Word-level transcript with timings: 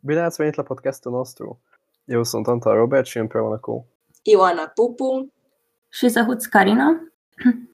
Bine 0.00 0.20
ați 0.20 0.36
venit 0.36 0.54
la 0.54 0.62
podcastul 0.62 1.12
nostru. 1.12 1.60
Eu 2.04 2.24
sunt 2.24 2.48
Anta 2.48 2.72
Robert 2.72 3.06
și 3.06 3.18
împreună 3.18 3.56
cu 3.56 3.86
Ioana 4.22 4.72
Pupu 4.74 5.32
și 5.88 6.08
Zahut 6.08 6.44
Carina. 6.44 7.00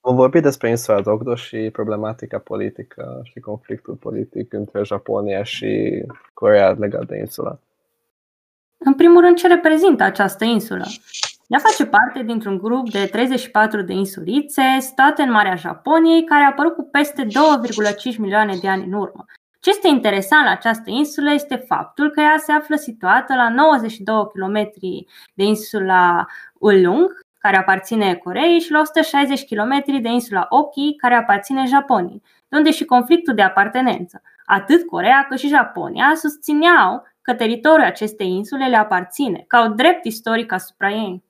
Vom 0.00 0.16
vorbi 0.16 0.40
despre 0.40 0.68
insula 0.68 1.00
Dogdo 1.00 1.34
și 1.34 1.70
problematica 1.72 2.38
politică 2.38 3.20
și 3.24 3.40
conflictul 3.40 3.94
politic 3.94 4.52
între 4.52 4.82
Japonia 4.84 5.42
și 5.42 6.02
Corea 6.34 6.70
legat 6.70 7.06
de 7.06 7.16
insula. 7.16 7.58
În 8.78 8.94
primul 8.94 9.20
rând, 9.20 9.36
ce 9.36 9.46
reprezintă 9.46 10.02
această 10.02 10.44
insulă? 10.44 10.84
Ea 11.46 11.58
face 11.58 11.86
parte 11.86 12.22
dintr-un 12.22 12.58
grup 12.58 12.90
de 12.90 13.06
34 13.06 13.82
de 13.82 13.92
insulițe 13.92 14.62
situate 14.80 15.22
în 15.22 15.30
Marea 15.30 15.54
Japoniei, 15.54 16.24
care 16.24 16.42
a 16.42 16.46
apărut 16.46 16.74
cu 16.74 16.88
peste 16.90 17.22
2,5 17.22 18.18
milioane 18.18 18.56
de 18.60 18.68
ani 18.68 18.84
în 18.84 18.92
urmă. 18.92 19.24
Ce 19.62 19.70
este 19.70 19.88
interesant 19.88 20.44
la 20.44 20.50
această 20.50 20.90
insulă 20.90 21.32
este 21.32 21.56
faptul 21.56 22.10
că 22.10 22.20
ea 22.20 22.36
se 22.38 22.52
află 22.52 22.76
situată 22.76 23.34
la 23.34 23.48
92 23.48 24.26
km 24.32 24.70
de 25.34 25.44
insula 25.44 26.26
Ulung, 26.54 27.20
care 27.38 27.56
aparține 27.56 28.14
Coreei, 28.14 28.60
și 28.60 28.70
la 28.70 28.80
160 28.80 29.44
km 29.44 30.00
de 30.00 30.08
insula 30.08 30.46
Oki, 30.48 30.96
care 30.96 31.14
aparține 31.14 31.64
Japoniei, 31.66 32.22
de 32.48 32.56
unde 32.56 32.70
și 32.70 32.84
conflictul 32.84 33.34
de 33.34 33.42
apartenență. 33.42 34.22
Atât 34.44 34.86
Corea 34.86 35.26
cât 35.28 35.38
și 35.38 35.48
Japonia 35.48 36.12
susțineau 36.14 37.06
că 37.20 37.34
teritoriul 37.34 37.86
acestei 37.86 38.28
insule 38.28 38.68
le 38.68 38.76
aparține, 38.76 39.44
ca 39.46 39.60
o 39.60 39.74
drept 39.74 40.04
istoric 40.04 40.52
asupra 40.52 40.90
ei. 40.90 41.24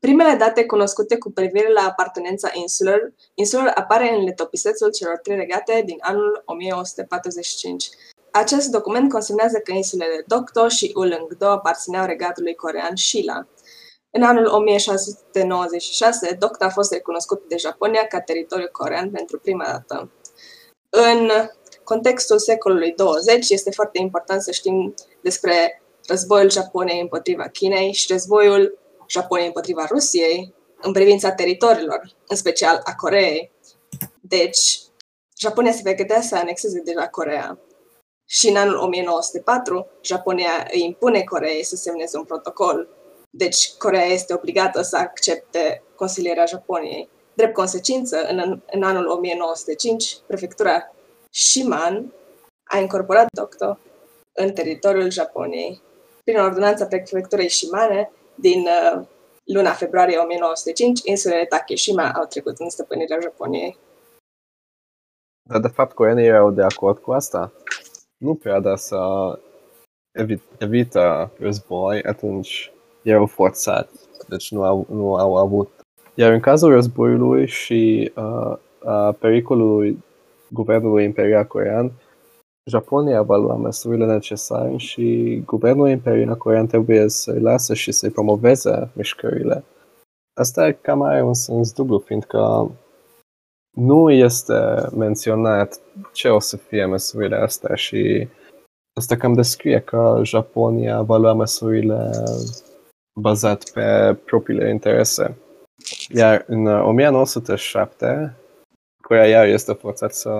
Primele 0.00 0.36
date 0.36 0.66
cunoscute 0.66 1.18
cu 1.18 1.30
privire 1.30 1.72
la 1.72 1.80
apartenența 1.80 2.50
insulelor, 2.52 3.12
insulelor 3.34 3.72
apare 3.74 4.14
în 4.14 4.24
letopisețul 4.24 4.90
celor 4.90 5.16
trei 5.16 5.36
regate 5.36 5.82
din 5.86 5.96
anul 6.00 6.42
1145. 6.44 7.88
Acest 8.32 8.68
document 8.70 9.10
consemnează 9.10 9.58
că 9.58 9.72
insulele 9.72 10.24
Dokdo 10.26 10.68
și 10.68 10.92
Ulleungdo 10.94 11.46
aparțineau 11.46 12.06
regatului 12.06 12.54
corean 12.54 12.96
Shilla. 12.96 13.46
În 14.10 14.22
anul 14.22 14.46
1696, 14.46 16.36
Dokdo 16.38 16.64
a 16.64 16.68
fost 16.68 16.92
recunoscut 16.92 17.48
de 17.48 17.56
Japonia 17.56 18.06
ca 18.06 18.20
teritoriu 18.20 18.68
corean 18.72 19.10
pentru 19.10 19.38
prima 19.38 19.64
dată. 19.64 20.10
În 20.88 21.30
contextul 21.84 22.38
secolului 22.38 22.92
20 22.92 23.50
este 23.50 23.70
foarte 23.70 23.98
important 23.98 24.42
să 24.42 24.50
știm 24.50 24.94
despre 25.22 25.82
războiul 26.06 26.50
Japoniei 26.50 27.00
împotriva 27.00 27.48
Chinei 27.48 27.92
și 27.92 28.12
războiul 28.12 28.78
Japoniei 29.10 29.46
împotriva 29.46 29.86
Rusiei 29.86 30.54
în 30.80 30.92
privința 30.92 31.32
teritoriilor, 31.32 32.16
în 32.26 32.36
special 32.36 32.80
a 32.84 32.94
Coreei. 32.94 33.52
Deci, 34.20 34.80
Japonia 35.38 35.72
se 35.72 35.82
pregătea 35.82 36.20
să 36.20 36.36
anexeze 36.36 36.80
deja 36.80 37.08
Corea. 37.08 37.58
Și 38.26 38.48
în 38.48 38.56
anul 38.56 38.76
1904, 38.76 39.86
Japonia 40.02 40.68
îi 40.72 40.84
impune 40.84 41.22
Coreei 41.22 41.64
să 41.64 41.76
semneze 41.76 42.16
un 42.16 42.24
protocol. 42.24 42.88
Deci, 43.30 43.72
Corea 43.78 44.04
este 44.04 44.34
obligată 44.34 44.82
să 44.82 44.96
accepte 44.96 45.82
consilierea 45.94 46.46
Japoniei. 46.46 47.08
Drept 47.34 47.54
consecință, 47.54 48.26
în, 48.28 48.60
în 48.70 48.82
anul 48.82 49.06
1905, 49.06 50.16
prefectura 50.26 50.92
Shiman 51.30 52.12
a 52.64 52.78
incorporat 52.78 53.26
Dokdo 53.32 53.78
în 54.32 54.52
teritoriul 54.52 55.10
Japoniei. 55.10 55.82
Prin 56.24 56.38
ordonanța 56.38 56.86
prefecturii 56.86 57.48
Shimane, 57.48 58.10
din 58.40 58.60
uh, 58.60 59.06
luna 59.44 59.70
februarie 59.70 60.16
1905, 60.16 61.00
insulele 61.04 61.44
Takeshima 61.44 62.12
au 62.12 62.24
trecut 62.24 62.58
în 62.58 62.70
stăpânirea 62.70 63.18
Japoniei. 63.22 63.78
Dar 65.48 65.60
de 65.60 65.68
fapt 65.68 65.92
coreanii 65.94 66.26
erau 66.26 66.50
de 66.50 66.62
acord 66.62 66.98
cu 66.98 67.12
asta. 67.12 67.52
Nu 68.16 68.34
prea, 68.34 68.60
dar 68.60 68.76
să 68.76 68.98
evit, 70.12 70.42
evită 70.58 71.30
război, 71.38 72.02
atunci 72.02 72.72
erau 73.02 73.26
forțați. 73.26 74.08
Deci 74.28 74.50
nu 74.50 74.62
au, 74.62 74.86
nu 74.88 75.14
au 75.14 75.36
avut. 75.36 75.70
Iar 76.14 76.32
în 76.32 76.40
cazul 76.40 76.70
războiului 76.70 77.46
și 77.46 78.12
uh, 78.16 78.56
a 78.84 79.12
pericolului 79.12 80.04
guvernului 80.48 81.04
imperial 81.04 81.44
corean, 81.44 81.92
Japonia 82.64 83.22
va 83.22 83.36
lua 83.36 83.54
măsurile 83.54 84.06
necesare 84.06 84.76
și 84.76 85.42
guvernul 85.46 85.88
imperial 85.88 86.36
corean 86.36 86.66
trebuie 86.66 87.08
să-i 87.08 87.40
lasă 87.40 87.74
și 87.74 87.92
să-i 87.92 88.10
promoveze 88.10 88.90
mișcările. 88.92 89.64
Asta 90.40 90.72
cam 90.72 91.02
are 91.02 91.22
un 91.22 91.34
sens 91.34 91.72
dublu, 91.72 91.98
fiindcă 91.98 92.70
nu 93.70 94.10
este 94.10 94.88
menționat 94.96 95.80
ce 96.12 96.28
o 96.28 96.38
să 96.38 96.56
fie 96.56 96.84
măsurile 96.84 97.36
astea 97.36 97.74
și 97.74 98.28
asta 98.98 99.16
cam 99.16 99.32
descrie 99.32 99.80
că 99.80 100.20
Japonia 100.22 101.02
va 101.02 101.16
lua 101.16 101.32
măsurile 101.32 102.10
bazat 103.20 103.70
pe 103.70 104.18
propriile 104.24 104.70
interese. 104.70 105.36
Iar 106.08 106.44
în 106.46 106.66
1907, 106.66 108.36
Corea 109.02 109.26
iar 109.26 109.46
este 109.46 109.72
forțat 109.72 110.14
să 110.14 110.30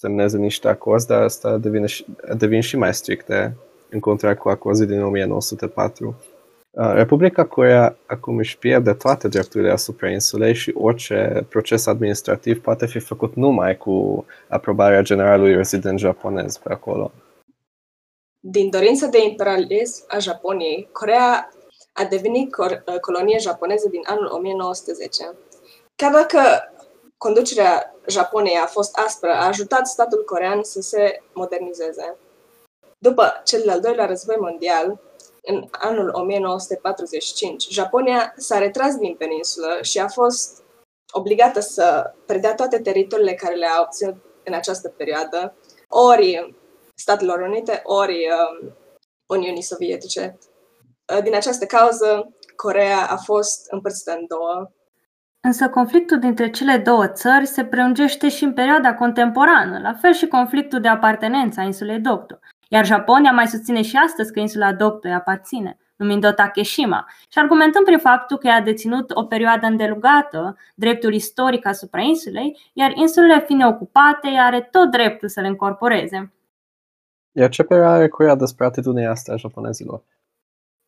semneze 0.00 0.38
niște 0.38 0.68
acorzi, 0.68 1.06
dar 1.06 1.22
asta 1.22 1.56
devine 1.56 1.86
și, 1.86 2.06
devin 2.36 2.60
și 2.60 2.76
mai 2.76 2.94
stricte 2.94 3.56
în 3.90 4.00
contract 4.00 4.38
cu 4.38 4.48
acordul 4.48 4.86
din 4.86 5.02
1904. 5.02 6.16
Republica 6.70 7.44
Corea 7.44 7.96
acum 8.06 8.36
își 8.36 8.58
pierde 8.58 8.92
toate 8.92 9.28
drepturile 9.28 9.70
asupra 9.70 10.10
insulei 10.10 10.54
și 10.54 10.74
orice 10.74 11.46
proces 11.48 11.86
administrativ 11.86 12.60
poate 12.60 12.86
fi 12.86 12.98
făcut 12.98 13.34
numai 13.34 13.76
cu 13.76 14.24
aprobarea 14.48 15.02
generalului 15.02 15.54
rezident 15.54 15.98
japonez 15.98 16.56
pe 16.56 16.72
acolo. 16.72 17.12
Din 18.40 18.70
dorința 18.70 19.06
de 19.06 19.24
imperialism 19.24 20.04
a 20.08 20.18
Japoniei, 20.18 20.88
Corea 20.92 21.50
a 21.92 22.04
devenit 22.04 22.54
colonie 23.00 23.38
japoneză 23.38 23.88
din 23.88 24.02
anul 24.04 24.30
1910. 24.32 25.34
Chiar 25.96 26.12
dacă 26.12 26.38
conducerea 27.24 27.94
Japoniei 28.06 28.56
a 28.56 28.66
fost 28.66 28.96
aspră, 28.96 29.30
a 29.30 29.46
ajutat 29.46 29.86
statul 29.86 30.24
corean 30.24 30.62
să 30.62 30.80
se 30.80 31.22
modernizeze. 31.32 32.16
După 32.98 33.40
cel 33.44 33.62
de-al 33.64 33.80
doilea 33.80 34.06
război 34.06 34.36
mondial, 34.38 35.00
în 35.42 35.68
anul 35.70 36.10
1945, 36.12 37.68
Japonia 37.70 38.34
s-a 38.36 38.58
retras 38.58 38.94
din 38.94 39.14
peninsulă 39.14 39.78
și 39.82 39.98
a 39.98 40.08
fost 40.08 40.62
obligată 41.12 41.60
să 41.60 42.14
predea 42.26 42.54
toate 42.54 42.80
teritoriile 42.80 43.34
care 43.34 43.54
le-a 43.54 43.80
obținut 43.80 44.16
în 44.44 44.54
această 44.54 44.88
perioadă, 44.88 45.54
ori 45.88 46.54
Statelor 46.94 47.40
Unite, 47.40 47.80
ori 47.84 48.28
um, 48.28 48.76
Uniunii 49.26 49.62
Sovietice. 49.62 50.38
Din 51.22 51.34
această 51.34 51.66
cauză, 51.66 52.34
Corea 52.56 53.06
a 53.10 53.16
fost 53.16 53.66
împărțită 53.70 54.12
în 54.12 54.26
două 54.28 54.70
Însă 55.42 55.68
conflictul 55.68 56.18
dintre 56.18 56.50
cele 56.50 56.76
două 56.76 57.06
țări 57.06 57.46
se 57.46 57.64
prelungește 57.64 58.28
și 58.28 58.44
în 58.44 58.52
perioada 58.52 58.94
contemporană, 58.94 59.78
la 59.78 59.92
fel 59.92 60.12
și 60.12 60.26
conflictul 60.26 60.80
de 60.80 60.88
apartenență 60.88 61.60
a 61.60 61.62
insulei 61.62 62.00
Dokdo. 62.00 62.38
Iar 62.68 62.86
Japonia 62.86 63.32
mai 63.32 63.46
susține 63.46 63.82
și 63.82 63.96
astăzi 63.96 64.32
că 64.32 64.40
insula 64.40 64.72
Dokdo 64.72 65.08
îi 65.08 65.14
aparține, 65.14 65.78
numind-o 65.96 66.30
Takeshima, 66.30 67.06
și 67.28 67.38
argumentând 67.38 67.84
prin 67.84 67.98
faptul 67.98 68.38
că 68.38 68.46
ea 68.46 68.54
a 68.54 68.60
deținut 68.60 69.10
o 69.14 69.24
perioadă 69.24 69.66
îndelugată 69.66 70.56
dreptul 70.74 71.14
istoric 71.14 71.66
asupra 71.66 72.00
insulei, 72.00 72.58
iar 72.72 72.92
insulele 72.94 73.40
fiind 73.40 73.64
ocupate, 73.64 74.28
ea 74.28 74.44
are 74.44 74.60
tot 74.60 74.90
dreptul 74.90 75.28
să 75.28 75.40
le 75.40 75.46
încorporeze. 75.46 76.32
Iar 77.32 77.48
ce 77.48 77.62
părere 77.62 77.86
are 77.86 78.08
Corea 78.08 78.34
despre 78.34 78.64
atitudinea 78.64 79.10
asta 79.10 79.32
a 79.32 79.36
japonezilor? 79.36 80.02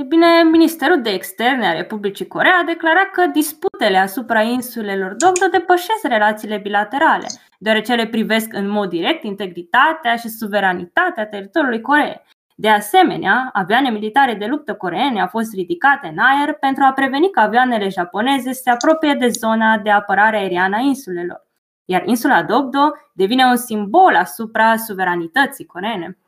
E 0.00 0.02
bine, 0.02 0.42
Ministerul 0.42 1.02
de 1.02 1.10
Externe 1.10 1.66
a 1.66 1.72
Republicii 1.72 2.26
Corea 2.26 2.58
a 2.60 2.64
declarat 2.64 3.10
că 3.12 3.26
disputele 3.26 3.96
asupra 3.96 4.40
insulelor 4.42 5.14
Dokdo 5.14 5.46
depășesc 5.50 6.02
relațiile 6.02 6.56
bilaterale, 6.56 7.26
deoarece 7.58 7.94
le 7.94 8.06
privesc 8.06 8.52
în 8.52 8.68
mod 8.68 8.88
direct 8.88 9.24
integritatea 9.24 10.16
și 10.16 10.28
suveranitatea 10.28 11.26
teritoriului 11.26 11.80
Coreei. 11.80 12.22
De 12.54 12.68
asemenea, 12.68 13.50
avioane 13.52 13.90
militare 13.90 14.34
de 14.34 14.46
luptă 14.46 14.74
coreene 14.74 15.20
au 15.20 15.26
fost 15.26 15.54
ridicate 15.54 16.06
în 16.06 16.18
aer 16.18 16.52
pentru 16.54 16.84
a 16.84 16.92
preveni 16.92 17.30
că 17.30 17.40
avioanele 17.40 17.88
japoneze 17.88 18.52
se 18.52 18.70
apropie 18.70 19.14
de 19.14 19.28
zona 19.28 19.78
de 19.78 19.90
apărare 19.90 20.36
aeriană 20.36 20.76
a 20.76 20.80
insulelor. 20.80 21.46
Iar 21.84 22.02
insula 22.06 22.42
Dokdo 22.42 22.92
devine 23.12 23.44
un 23.44 23.56
simbol 23.56 24.16
asupra 24.16 24.76
suveranității 24.76 25.66
coreene. 25.66 26.18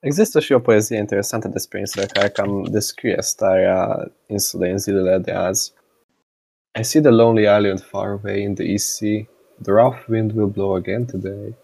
Există 0.00 0.40
și 0.40 0.52
o 0.52 0.60
poezie 0.60 0.96
interesantă 0.96 1.48
despre 1.48 1.78
insule 1.78 2.06
care 2.06 2.28
cam 2.28 2.62
descrie 2.62 3.16
starea 3.18 4.12
insulei 4.26 4.70
în 4.70 4.78
zilele 4.78 5.18
de 5.18 5.30
azi. 5.30 5.72
I 6.80 6.84
see 6.84 7.00
the 7.00 7.10
lonely 7.10 7.58
island 7.58 7.80
far 7.80 8.08
away 8.08 8.42
in 8.42 8.54
the 8.54 8.64
east 8.64 8.94
sea. 8.94 9.28
The 9.62 9.72
rough 9.72 10.06
wind 10.08 10.32
will 10.32 10.48
blow 10.48 10.74
again 10.74 11.04
today. 11.04 11.56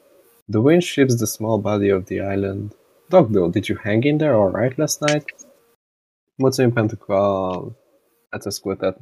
The 0.50 0.58
wind 0.58 0.82
shifts 0.82 1.16
the 1.16 1.24
small 1.26 1.58
body 1.58 1.92
of 1.92 2.04
the 2.04 2.14
island. 2.14 2.76
Dogdo, 3.08 3.48
did 3.48 3.66
you 3.66 3.78
hang 3.82 4.04
in 4.04 4.18
there 4.18 4.32
all 4.32 4.50
right 4.50 4.76
last 4.76 5.00
night? 5.00 5.24
Mulțumim 6.34 6.72
pentru 6.72 6.96
că 6.96 7.14
ați 8.28 8.46
ascultat 8.46 8.98